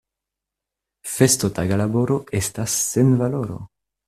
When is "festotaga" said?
1.17-1.77